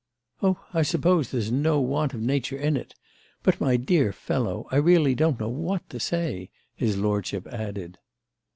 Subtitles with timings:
[0.41, 2.95] "Oh I suppose there's no want of nature in it!
[3.43, 7.99] But, my dear fellow, I really don't know what to say," his lordship added.